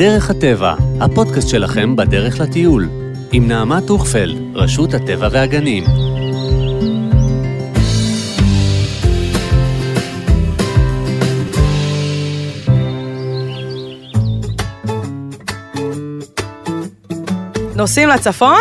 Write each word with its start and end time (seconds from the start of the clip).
דרך 0.00 0.30
הטבע, 0.30 0.74
הפודקאסט 1.00 1.48
שלכם 1.48 1.96
בדרך 1.96 2.40
לטיול, 2.40 2.88
עם 3.32 3.48
נעמה 3.48 3.80
טוכפלד, 3.80 4.36
רשות 4.54 4.94
הטבע 4.94 5.28
והגנים. 5.30 5.84
נוסעים 17.76 18.08
לצפון? 18.08 18.60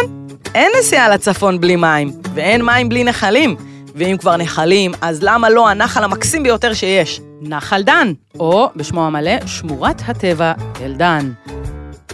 אין 0.55 0.71
נסיעה 0.79 1.09
לצפון 1.09 1.61
בלי 1.61 1.75
מים, 1.75 2.11
ואין 2.33 2.65
מים 2.65 2.89
בלי 2.89 3.03
נחלים. 3.03 3.68
ואם 3.95 4.17
כבר 4.19 4.37
נחלים, 4.37 4.91
אז 5.01 5.23
למה 5.23 5.49
לא 5.49 5.69
הנחל 5.69 6.03
המקסים 6.03 6.43
ביותר 6.43 6.73
שיש? 6.73 7.21
נחל 7.41 7.83
דן, 7.83 8.13
או 8.39 8.69
בשמו 8.75 9.05
המלא, 9.05 9.47
שמורת 9.47 10.01
הטבע 10.07 10.53
תל 10.73 10.93
דן. 10.93 11.31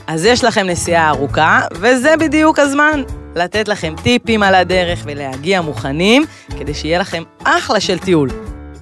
אז 0.08 0.26
יש 0.26 0.44
לכם 0.44 0.68
נסיעה 0.68 1.10
ארוכה, 1.10 1.62
וזה 1.74 2.18
בדיוק 2.20 2.60
הזמן. 2.60 3.02
לתת 3.36 3.68
לכם 3.68 3.94
טיפים 4.04 4.44
על 4.44 4.56
הדרך 4.56 5.02
ולהגיע 5.06 5.62
מוכנים, 5.62 6.26
כדי 6.60 6.74
שיהיה 6.74 7.00
לכם 7.00 7.24
אחלה 7.44 7.80
של 7.80 8.00
טיול. 8.00 8.30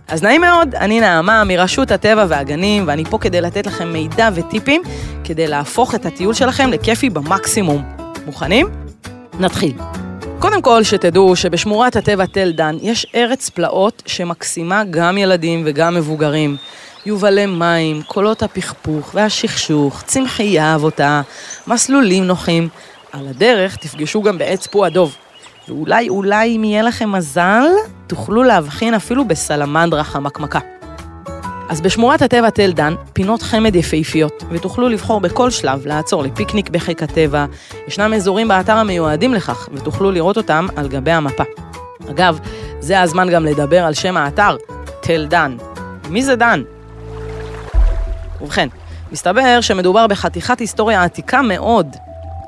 אז 0.08 0.24
נעים 0.24 0.42
מאוד, 0.42 0.76
אני 0.76 1.00
נעמה 1.00 1.44
מרשות 1.44 1.92
הטבע 1.92 2.26
והגנים, 2.30 2.84
ואני 2.88 3.06
פה 3.06 3.18
כדי 3.18 3.42
לתת 3.42 3.68
לכם 3.68 3.94
מידע 3.94 4.30
וטיפים, 4.34 4.82
כדי 5.24 5.48
להפוך 5.48 5.96
את 5.96 6.06
הטיול 6.06 6.34
שלכם 6.34 6.70
לכיפי 6.70 7.10
במקסימום. 7.10 7.84
מוכנים? 8.26 8.68
נתחיל. 9.40 9.74
קודם 10.44 10.62
כל, 10.62 10.84
שתדעו 10.84 11.36
שבשמורת 11.36 11.96
הטבע 11.96 12.26
תל 12.26 12.52
דן 12.52 12.78
יש 12.82 13.08
ארץ 13.16 13.50
פלאות 13.50 14.04
שמקסימה 14.06 14.84
גם 14.90 15.18
ילדים 15.18 15.64
וגם 15.66 15.96
מבוגרים. 15.96 16.58
יובלי 17.06 17.46
מים, 17.46 18.02
קולות 18.02 18.44
הפכפוך 18.44 19.12
והשכשוך, 19.14 20.02
צמחייה 20.02 20.76
אבותה, 20.76 21.22
מסלולים 21.68 22.24
נוחים. 22.24 22.70
על 23.12 23.28
הדרך 23.28 23.76
תפגשו 23.76 24.22
גם 24.22 24.38
בעץ 24.38 24.68
פו 24.68 24.86
הדוב. 24.86 25.16
ואולי, 25.68 26.10
אולי 26.10 26.56
אם 26.56 26.64
יהיה 26.64 26.84
לכם 26.84 27.12
מזל, 27.12 27.64
תוכלו 28.08 28.44
להבחין 28.44 28.94
אפילו 28.94 29.26
בסלמנדרה 29.26 30.04
חמקמקה. 30.04 30.73
אז 31.70 31.82
בשמורת 31.82 32.22
הטבע 32.22 32.50
תל 32.50 32.72
דן, 32.72 32.94
פינות 33.14 33.42
חמד 33.42 33.76
יפהפיות, 33.76 34.44
ותוכלו 34.50 34.90
לבחור 34.90 35.22
בכל 35.22 35.50
שלב 35.50 35.86
לעצור 35.86 36.24
לפיקניק 36.24 36.70
בחיק 36.70 37.04
הטבע. 37.04 37.46
ישנם 37.88 38.14
אזורים 38.14 38.48
באתר 38.48 38.78
המיועדים 38.78 39.34
לכך, 39.34 39.70
ותוכלו 39.74 40.12
לראות 40.12 40.38
אותם 40.38 40.68
על 40.76 40.88
גבי 40.88 41.12
המפה. 41.12 41.44
אגב, 42.12 42.40
זה 42.80 43.02
הזמן 43.02 43.30
גם 43.30 43.46
לדבר 43.46 43.84
על 43.84 43.94
שם 43.94 44.18
האתר, 44.18 44.58
תל 45.02 45.26
דן. 45.26 45.58
מי 46.10 46.24
זה 46.24 46.36
דן? 46.36 46.64
ובכן, 48.42 48.68
מסתבר 49.12 49.62
שמדובר 49.62 50.08
בחתיכת 50.08 50.60
היסטוריה 50.60 51.04
עתיקה 51.04 51.42
מאוד, 51.42 51.96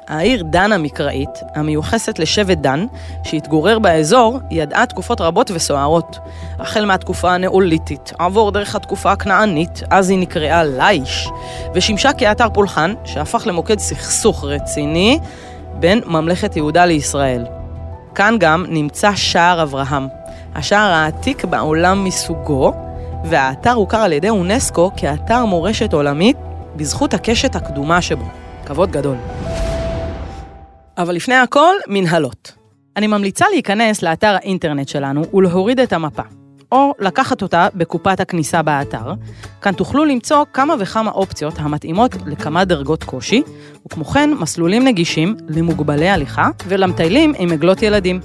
העיר 0.07 0.43
דן 0.43 0.71
המקראית, 0.71 1.29
המיוחסת 1.55 2.19
לשבט 2.19 2.57
דן, 2.57 2.85
שהתגורר 3.23 3.79
באזור, 3.79 4.39
ידעה 4.51 4.85
תקופות 4.85 5.21
רבות 5.21 5.51
וסוערות. 5.53 6.19
החל 6.59 6.85
מהתקופה 6.85 7.33
הנאוליתית, 7.33 8.13
עבור 8.19 8.51
דרך 8.51 8.75
התקופה 8.75 9.11
הכנענית, 9.11 9.83
אז 9.89 10.09
היא 10.09 10.19
נקראה 10.19 10.63
לייש, 10.63 11.29
ושימשה 11.73 12.13
כאתר 12.13 12.49
פולחן, 12.53 12.93
שהפך 13.03 13.47
למוקד 13.47 13.79
סכסוך 13.79 14.43
רציני 14.43 15.19
בין 15.79 16.01
ממלכת 16.05 16.55
יהודה 16.55 16.85
לישראל. 16.85 17.45
כאן 18.15 18.35
גם 18.39 18.65
נמצא 18.69 19.15
שער 19.15 19.63
אברהם, 19.63 20.07
השער 20.55 20.91
העתיק 20.91 21.45
בעולם 21.45 22.03
מסוגו, 22.03 22.73
והאתר 23.23 23.73
הוכר 23.73 23.97
על 23.97 24.13
ידי 24.13 24.29
אונסקו 24.29 24.91
כאתר 24.97 25.45
מורשת 25.45 25.93
עולמית 25.93 26.37
בזכות 26.75 27.13
הקשת 27.13 27.55
הקדומה 27.55 28.01
שבו. 28.01 28.25
כבוד 28.65 28.91
גדול. 28.91 29.15
אבל 30.97 31.15
לפני 31.15 31.35
הכל, 31.35 31.73
מנהלות. 31.87 32.51
אני 32.97 33.07
ממליצה 33.07 33.45
להיכנס 33.51 34.01
לאתר 34.01 34.35
האינטרנט 34.35 34.87
שלנו 34.87 35.23
ולהוריד 35.33 35.79
את 35.79 35.93
המפה, 35.93 36.21
או 36.71 36.93
לקחת 36.99 37.41
אותה 37.41 37.67
בקופת 37.75 38.19
הכניסה 38.19 38.61
באתר. 38.61 39.13
כאן 39.61 39.73
תוכלו 39.73 40.05
למצוא 40.05 40.45
כמה 40.53 40.73
וכמה 40.79 41.11
אופציות 41.11 41.53
המתאימות 41.57 42.15
לכמה 42.25 42.65
דרגות 42.65 43.03
קושי, 43.03 43.41
וכמו 43.85 44.05
כן 44.05 44.29
מסלולים 44.33 44.85
נגישים 44.85 45.35
למוגבלי 45.47 46.09
הליכה 46.09 46.49
ולמטיילים 46.67 47.33
עם 47.37 47.51
עגלות 47.51 47.81
ילדים. 47.81 48.19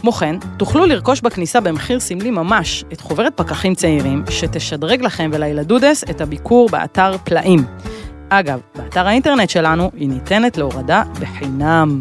כמו 0.00 0.12
כן, 0.12 0.36
תוכלו 0.56 0.86
לרכוש 0.86 1.20
בכניסה 1.20 1.60
במחיר 1.60 2.00
סמלי 2.00 2.30
ממש 2.30 2.84
את 2.92 3.00
חוברת 3.00 3.32
פקחים 3.36 3.74
צעירים, 3.74 4.24
שתשדרג 4.30 5.02
לכם 5.02 5.30
ולילדודס 5.32 6.04
את 6.10 6.20
הביקור 6.20 6.68
באתר 6.68 7.18
פלאים. 7.24 7.64
אגב, 8.28 8.60
באתר 8.74 9.06
האינטרנט 9.06 9.50
שלנו 9.50 9.90
היא 9.96 10.08
ניתנת 10.08 10.56
להורדה 10.56 11.02
בחינם. 11.20 12.00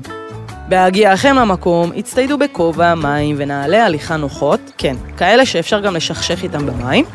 בהגיעכם 0.70 1.36
למקום, 1.36 1.92
הצטיידו 1.96 2.38
בכובע, 2.38 2.96
מים 2.96 3.36
ונעלי 3.40 3.78
הליכה 3.78 4.18
נוחות, 4.18 4.60
כן, 4.78 4.96
כאלה 5.18 5.46
שאפשר 5.46 5.80
גם 5.80 5.96
לשכשך 5.96 6.44
איתם 6.44 6.66
במים, 6.66 7.06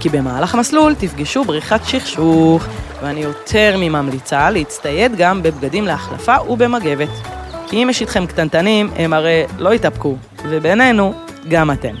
כי 0.00 0.08
במהלך 0.08 0.54
המסלול 0.54 0.94
תפגשו 0.94 1.44
בריכת 1.44 1.80
שכשוך, 1.84 2.64
ואני 3.02 3.20
יותר 3.20 3.76
מממליצה 3.78 4.50
להצטייד 4.50 5.16
גם 5.16 5.42
בבגדים 5.42 5.84
להחלפה 5.84 6.36
ובמגבת. 6.48 7.08
כי 7.68 7.82
אם 7.82 7.90
יש 7.90 8.00
איתכם 8.00 8.26
קטנטנים, 8.26 8.90
הם 8.96 9.12
הרי 9.12 9.42
לא 9.58 9.74
יתאפקו, 9.74 10.16
ובינינו, 10.48 11.14
גם 11.48 11.70
אתם. 11.70 11.94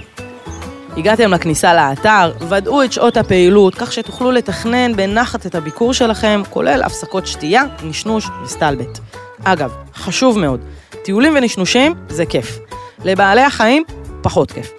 הגעתם 1.00 1.30
לכניסה 1.30 1.74
לאתר, 1.74 2.32
ודאו 2.48 2.82
את 2.82 2.92
שעות 2.92 3.16
הפעילות, 3.16 3.74
כך 3.74 3.92
שתוכלו 3.92 4.30
לתכנן 4.30 4.96
בנחת 4.96 5.46
את 5.46 5.54
הביקור 5.54 5.92
שלכם, 5.92 6.42
כולל 6.50 6.82
הפסקות 6.82 7.26
שתייה, 7.26 7.62
נשנוש 7.82 8.28
וסטלבט. 8.44 8.98
אגב, 9.44 9.72
חשוב 9.94 10.38
מאוד, 10.38 10.60
טיולים 11.02 11.32
ונשנושים 11.36 11.94
זה 12.08 12.26
כיף. 12.26 12.58
לבעלי 13.04 13.42
החיים, 13.42 13.82
פחות 14.22 14.52
כיף. 14.52 14.72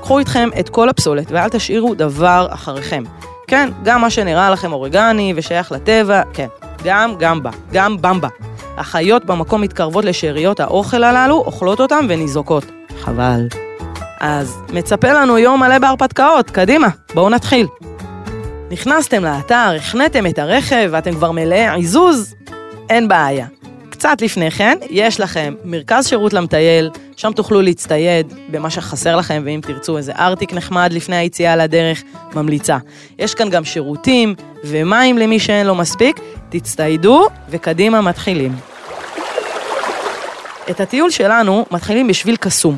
קחו 0.00 0.18
איתכם 0.18 0.48
את 0.60 0.68
כל 0.68 0.88
הפסולת 0.88 1.30
ואל 1.30 1.48
תשאירו 1.48 1.94
דבר 1.94 2.46
אחריכם. 2.50 3.04
כן, 3.46 3.70
גם 3.82 4.00
מה 4.00 4.10
שנראה 4.10 4.50
לכם 4.50 4.72
אורגני 4.72 5.32
ושייך 5.36 5.72
לטבע, 5.72 6.22
כן, 6.32 6.48
גם 6.84 7.14
גמבה, 7.18 7.50
גם 7.72 7.96
במבה. 8.00 8.28
החיות 8.76 9.24
במקום 9.24 9.60
מתקרבות 9.60 10.04
לשאריות 10.04 10.60
האוכל 10.60 11.04
הללו, 11.04 11.36
אוכלות 11.36 11.80
אותם 11.80 12.06
וניזוקות. 12.08 12.64
חבל. 13.00 13.67
אז 14.20 14.58
מצפה 14.72 15.12
לנו 15.12 15.38
יום 15.38 15.60
מלא 15.60 15.78
בהרפתקאות, 15.78 16.50
קדימה, 16.50 16.88
בואו 17.14 17.30
נתחיל. 17.30 17.66
נכנסתם 18.70 19.24
לאתר, 19.24 19.72
החנתם 19.76 20.26
את 20.26 20.38
הרכב 20.38 20.88
ואתם 20.92 21.14
כבר 21.14 21.32
מלאי 21.32 21.68
עיזוז? 21.74 22.34
אין 22.90 23.08
בעיה. 23.08 23.46
קצת 23.90 24.22
לפני 24.22 24.50
כן, 24.50 24.78
יש 24.90 25.20
לכם 25.20 25.54
מרכז 25.64 26.06
שירות 26.06 26.32
למטייל, 26.32 26.90
שם 27.16 27.32
תוכלו 27.32 27.62
להצטייד 27.62 28.32
במה 28.50 28.70
שחסר 28.70 29.16
לכם, 29.16 29.42
ואם 29.44 29.60
תרצו 29.62 29.96
איזה 29.98 30.12
ארטיק 30.12 30.52
נחמד 30.52 30.92
לפני 30.92 31.16
היציאה 31.16 31.56
לדרך, 31.56 32.02
ממליצה. 32.34 32.76
יש 33.18 33.34
כאן 33.34 33.50
גם 33.50 33.64
שירותים 33.64 34.34
ומים 34.64 35.18
למי 35.18 35.38
שאין 35.38 35.66
לו 35.66 35.74
מספיק, 35.74 36.20
תצטיידו 36.48 37.28
וקדימה 37.50 38.00
מתחילים. 38.00 38.54
את 40.70 40.80
הטיול 40.80 41.10
שלנו 41.10 41.66
מתחילים 41.70 42.08
בשביל 42.08 42.36
קסום, 42.36 42.76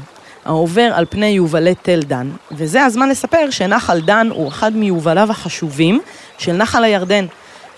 העובר 0.51 0.91
על 0.95 1.05
פני 1.11 1.27
יובלי 1.27 1.75
תל 1.75 2.01
דן, 2.03 2.31
וזה 2.53 2.85
הזמן 2.85 3.09
לספר 3.09 3.51
שנחל 3.51 4.01
דן 4.01 4.29
הוא 4.31 4.49
אחד 4.49 4.77
מיובליו 4.77 5.31
החשובים 5.31 6.01
של 6.39 6.53
נחל 6.53 6.85
הירדן, 6.85 7.27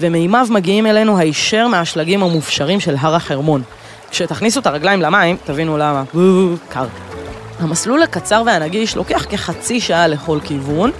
ומימיו 0.00 0.46
מגיעים 0.50 0.86
אלינו 0.86 1.18
הישר 1.18 1.68
מהשלגים 1.68 2.22
המופשרים 2.22 2.80
של 2.80 2.94
הר 2.98 3.14
החרמון. 3.14 3.62
כשתכניסו 4.10 4.60
את 4.60 4.66
הרגליים 4.66 5.02
למים, 5.02 5.36
תבינו 5.44 5.78
למה. 5.78 6.02
קר. 6.68 6.86
המסלול 7.58 8.02
הקצר 8.02 8.42
והנגיש 8.46 8.96
לוקח 8.96 9.26
כחצי 9.30 9.80
שעה 9.80 10.08
לכל 10.08 10.38
כיוון, 10.44 10.90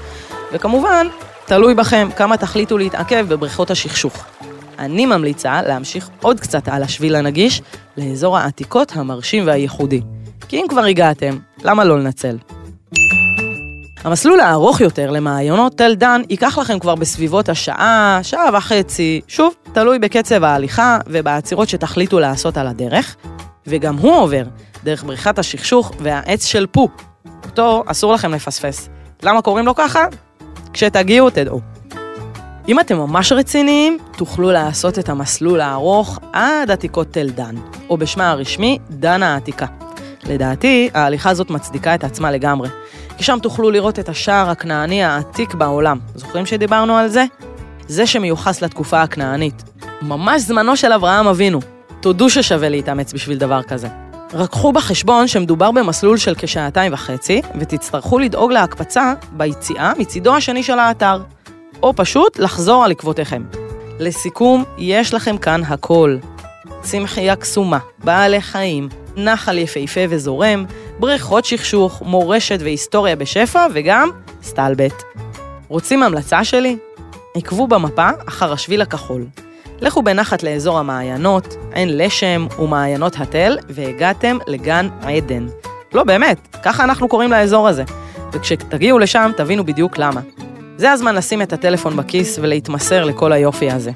וכמובן, 0.52 1.06
תלוי 1.44 1.74
בכם 1.74 2.08
כמה 2.16 2.36
תחליטו 2.36 2.78
להתעכב 2.78 3.26
בבריכות 3.28 3.70
השכשוך. 3.70 4.24
אני 4.78 5.06
ממליצה 5.06 5.62
להמשיך 5.62 6.08
עוד 6.22 6.40
קצת 6.40 6.68
על 6.68 6.82
השביל 6.82 7.14
הנגיש 7.14 7.62
לאזור 7.96 8.38
העתיקות 8.38 8.92
המרשים 8.96 9.46
והייחודי. 9.46 10.00
כי 10.52 10.60
אם 10.60 10.66
כבר 10.68 10.84
הגעתם, 10.84 11.38
למה 11.62 11.84
לא 11.84 11.98
לנצל? 11.98 12.38
המסלול 14.04 14.40
הארוך 14.40 14.80
יותר 14.80 15.10
למעיינות 15.10 15.78
תל 15.78 15.94
דן 15.94 16.22
ייקח 16.30 16.58
לכם 16.58 16.78
כבר 16.78 16.94
בסביבות 16.94 17.48
השעה, 17.48 18.20
שעה 18.22 18.48
וחצי, 18.52 19.20
שוב, 19.28 19.54
תלוי 19.72 19.98
בקצב 19.98 20.44
ההליכה 20.44 20.98
ובעצירות 21.06 21.68
שתחליטו 21.68 22.20
לעשות 22.20 22.56
על 22.56 22.66
הדרך, 22.66 23.16
וגם 23.66 23.96
הוא 23.96 24.16
עובר 24.16 24.42
דרך 24.84 25.04
בריכת 25.04 25.38
השכשוך 25.38 25.92
והעץ 25.98 26.44
של 26.44 26.66
פו. 26.66 26.88
אותו 27.44 27.84
אסור 27.86 28.12
לכם 28.12 28.34
לפספס. 28.34 28.88
למה 29.22 29.42
קוראים 29.42 29.66
לו 29.66 29.74
ככה? 29.74 30.06
כשתגיעו 30.72 31.30
תדעו. 31.30 31.60
אם 32.68 32.80
אתם 32.80 32.96
ממש 32.96 33.32
רציניים, 33.32 33.98
תוכלו 34.16 34.50
לעשות 34.50 34.98
את 34.98 35.08
המסלול 35.08 35.60
הארוך 35.60 36.18
עד 36.32 36.70
עתיקות 36.70 37.12
תל 37.12 37.30
דן, 37.30 37.54
או 37.90 37.96
בשמה 37.96 38.30
הרשמי, 38.30 38.78
דן 38.90 39.22
העתיקה. 39.22 39.66
לדעתי, 40.24 40.90
ההליכה 40.94 41.30
הזאת 41.30 41.50
מצדיקה 41.50 41.94
את 41.94 42.04
עצמה 42.04 42.30
לגמרי. 42.30 42.68
כי 43.16 43.24
שם 43.24 43.38
תוכלו 43.42 43.70
לראות 43.70 43.98
את 43.98 44.08
השער 44.08 44.50
הכנעני 44.50 45.04
העתיק 45.04 45.54
בעולם. 45.54 45.98
זוכרים 46.14 46.46
שדיברנו 46.46 46.96
על 46.96 47.08
זה? 47.08 47.24
זה 47.88 48.06
שמיוחס 48.06 48.62
לתקופה 48.62 49.02
הכנענית. 49.02 49.62
ממש 50.02 50.42
זמנו 50.42 50.76
של 50.76 50.92
אברהם 50.92 51.26
אבינו. 51.26 51.60
תודו 52.00 52.30
ששווה 52.30 52.68
להתאמץ 52.68 53.12
בשביל 53.12 53.38
דבר 53.38 53.62
כזה. 53.62 53.88
רק 54.34 54.50
קחו 54.50 54.72
בחשבון 54.72 55.28
שמדובר 55.28 55.70
במסלול 55.70 56.16
של 56.16 56.34
כשעתיים 56.38 56.92
וחצי, 56.92 57.42
ותצטרכו 57.60 58.18
לדאוג 58.18 58.52
להקפצה 58.52 59.14
ביציאה 59.32 59.92
מצידו 59.98 60.36
השני 60.36 60.62
של 60.62 60.78
האתר, 60.78 61.22
או 61.82 61.92
פשוט 61.96 62.38
לחזור 62.38 62.84
על 62.84 62.90
עקבותיכם. 62.90 63.42
לסיכום, 63.98 64.64
יש 64.78 65.14
לכם 65.14 65.38
כאן 65.38 65.62
הכל. 65.64 66.16
צמחייה 66.82 67.36
קסומה, 67.36 67.78
בעלי 68.04 68.40
חיים, 68.40 68.88
נחל 69.16 69.58
יפהפה 69.58 70.00
וזורם, 70.08 70.64
בריכות 70.98 71.44
שכשוך, 71.44 72.02
מורשת 72.06 72.58
והיסטוריה 72.60 73.16
בשפע, 73.16 73.66
וגם 73.74 74.10
סטלבט. 74.42 75.02
רוצים 75.68 76.02
המלצה 76.02 76.44
שלי? 76.44 76.76
עקבו 77.36 77.66
במפה 77.66 78.08
אחר 78.28 78.52
השביל 78.52 78.82
הכחול. 78.82 79.26
לכו 79.80 80.02
בנחת 80.02 80.42
לאזור 80.42 80.78
המעיינות, 80.78 81.56
עין 81.72 81.98
לשם 81.98 82.46
ומעיינות 82.58 83.16
התל, 83.18 83.58
והגעתם 83.68 84.38
לגן 84.46 84.88
עדן. 85.02 85.46
לא, 85.94 86.04
באמת, 86.04 86.56
ככה 86.62 86.84
אנחנו 86.84 87.08
קוראים 87.08 87.30
לאזור 87.30 87.68
הזה. 87.68 87.84
וכשתגיעו 88.32 88.98
לשם, 88.98 89.30
תבינו 89.36 89.64
בדיוק 89.64 89.98
למה. 89.98 90.20
זה 90.76 90.92
הזמן 90.92 91.14
לשים 91.14 91.42
את 91.42 91.52
הטלפון 91.52 91.96
בכיס 91.96 92.38
ולהתמסר 92.42 93.04
לכל 93.04 93.32
היופי 93.32 93.70
הזה. 93.70 93.90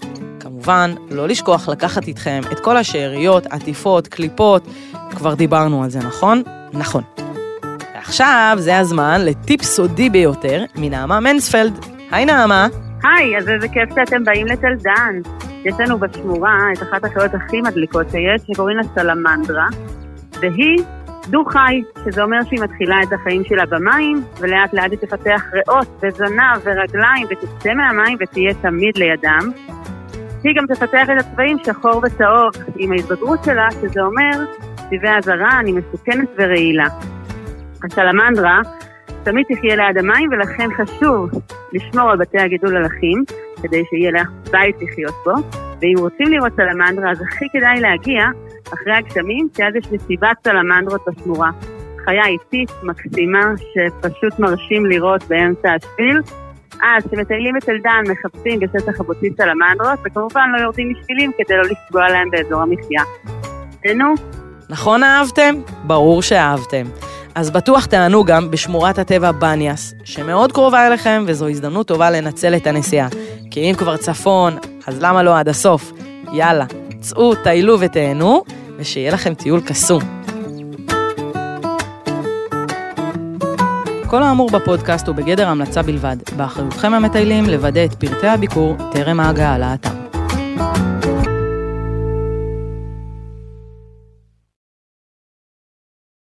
כמובן, 0.66 0.90
לא 1.10 1.28
לשכוח 1.28 1.68
לקחת 1.68 2.08
איתכם 2.08 2.40
את 2.52 2.60
כל 2.60 2.76
השאריות, 2.76 3.46
עטיפות, 3.46 4.08
קליפות, 4.08 4.66
כבר 5.10 5.34
דיברנו 5.34 5.84
על 5.84 5.90
זה, 5.90 5.98
נכון? 5.98 6.42
נכון. 6.72 7.02
ועכשיו 7.94 8.56
זה 8.58 8.78
הזמן 8.78 9.20
לטיפ 9.24 9.62
סודי 9.62 10.10
ביותר 10.10 10.64
מנעמה 10.76 11.20
מנספלד. 11.20 11.84
היי 12.10 12.24
נעמה. 12.24 12.66
היי, 13.02 13.38
אז 13.38 13.48
איזה 13.48 13.68
כיף 13.68 13.94
שאתם 13.94 14.24
באים 14.24 14.46
לתל 14.46 14.74
דן. 14.74 15.20
יש 15.64 15.74
לנו 15.78 15.98
בשמורה 15.98 16.58
את 16.72 16.82
אחת 16.82 17.04
החיות 17.04 17.34
הכי 17.34 17.60
מדליקות 17.60 18.06
שיש, 18.10 18.42
שקוראים 18.52 18.76
לה 18.76 18.82
סלמנדרה, 18.94 19.66
והיא 20.40 20.78
דו-חי, 21.28 21.82
שזה 22.04 22.22
אומר 22.22 22.38
שהיא 22.48 22.60
מתחילה 22.60 22.96
את 23.02 23.12
החיים 23.12 23.42
שלה 23.44 23.66
במים, 23.66 24.24
ולאט 24.40 24.74
לאט 24.74 24.90
היא 24.90 24.98
תפתח 24.98 25.42
ריאות 25.52 26.02
וזנב 26.02 26.58
ורגליים, 26.64 27.26
ותצא 27.30 27.74
מהמים 27.74 28.18
ותהיה 28.20 28.54
תמיד 28.54 28.98
לידם. 28.98 29.50
היא 30.44 30.54
גם 30.56 30.66
תפתח 30.66 31.06
את 31.12 31.20
הצבעים 31.20 31.56
שחור 31.66 32.02
וצהוב 32.04 32.50
עם 32.76 32.92
ההתבגרות 32.92 33.44
שלה, 33.44 33.68
שזה 33.70 34.00
אומר, 34.00 34.44
צבעי 34.76 35.18
אזהרה, 35.18 35.60
אני 35.60 35.72
מסוכנת 35.72 36.28
ורעילה. 36.38 36.86
הסלמנדרה 37.84 38.60
תמיד 39.22 39.46
תחיה 39.48 39.76
ליד 39.76 39.98
המים, 39.98 40.30
ולכן 40.32 40.68
חשוב 40.76 41.30
לשמור 41.72 42.10
על 42.10 42.16
בתי 42.16 42.38
הגידול 42.38 42.76
הלכים, 42.76 43.24
כדי 43.62 43.82
שיהיה 43.90 44.10
לך 44.10 44.28
בית 44.50 44.76
לחיות 44.82 45.14
בו. 45.24 45.32
ואם 45.80 45.94
רוצים 45.98 46.26
לראות 46.30 46.52
סלמנדרה, 46.56 47.10
אז 47.10 47.22
הכי 47.22 47.44
כדאי 47.52 47.80
להגיע 47.80 48.24
אחרי 48.74 48.92
הגשמים, 48.92 49.48
כי 49.54 49.64
אז 49.64 49.76
יש 49.76 49.92
מסיבת 49.92 50.36
סלמנדרות 50.44 51.00
בשמורה. 51.06 51.50
חיה 52.04 52.26
איטית, 52.26 52.70
מקסימה, 52.82 53.52
שפשוט 53.58 54.38
מרשים 54.38 54.86
לראות 54.86 55.24
באמצע 55.28 55.68
השביל. 55.74 56.20
אז 56.82 57.06
כשמטיילים 57.06 57.56
את 57.56 57.68
אלדן 57.68 58.02
מחפשים 58.12 58.60
בשטח 58.60 59.00
הבוצי 59.00 59.30
סלמנדרות, 59.36 59.98
וכמובן 60.06 60.48
לא 60.56 60.62
יורדים 60.62 60.92
משבילים 60.92 61.30
כדי 61.38 61.56
לא 61.56 61.62
לפגוע 61.62 62.08
להם 62.08 62.30
באזור 62.30 62.62
המחיה. 62.62 63.02
תהנו. 63.82 64.14
נכון 64.70 65.02
אהבתם? 65.02 65.54
ברור 65.84 66.22
שאהבתם. 66.22 66.86
אז 67.34 67.50
בטוח 67.50 67.86
תענו 67.86 68.24
גם 68.24 68.50
בשמורת 68.50 68.98
הטבע 68.98 69.32
בניאס, 69.32 69.94
שמאוד 70.04 70.52
קרובה 70.52 70.86
אליכם 70.86 71.24
וזו 71.26 71.48
הזדמנות 71.48 71.86
טובה 71.86 72.10
לנצל 72.10 72.56
את 72.56 72.66
הנסיעה. 72.66 73.08
כי 73.50 73.70
אם 73.70 73.74
כבר 73.74 73.96
צפון, 73.96 74.56
אז 74.86 75.02
למה 75.02 75.22
לא 75.22 75.38
עד 75.38 75.48
הסוף? 75.48 75.92
יאללה, 76.32 76.64
צאו, 77.00 77.34
טיילו 77.34 77.80
ותהנו, 77.80 78.42
ושיהיה 78.76 79.12
לכם 79.12 79.34
טיול 79.34 79.60
קסום. 79.60 80.15
כל 84.10 84.22
האמור 84.22 84.50
בפודקאסט 84.50 85.08
הוא 85.08 85.16
בגדר 85.16 85.48
המלצה 85.48 85.82
בלבד. 85.82 86.16
באחריותכם 86.36 86.94
המטיילים 86.94 87.44
לוודא 87.44 87.84
את 87.84 87.94
פרטי 87.94 88.26
הביקור 88.26 88.76
טרם 88.92 89.20
ההגעה 89.20 89.58
לאתר. 89.58 90.05